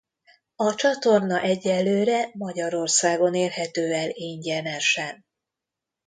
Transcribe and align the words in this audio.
A 0.55 0.75
csatorna 0.75 1.41
egyelőre 1.41 2.29
Magyarországon 2.33 3.33
érhető 3.35 3.93
el 3.93 4.09
ingyenesen. 4.09 5.25